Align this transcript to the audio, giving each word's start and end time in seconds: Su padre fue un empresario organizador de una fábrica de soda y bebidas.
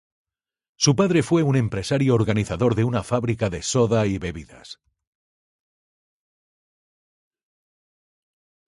Su 0.77 0.95
padre 0.95 1.21
fue 1.21 1.43
un 1.43 1.55
empresario 1.55 2.15
organizador 2.15 2.73
de 2.73 2.83
una 2.83 3.03
fábrica 3.03 3.51
de 3.51 3.61
soda 3.61 4.07
y 4.07 4.17
bebidas. 4.17 4.79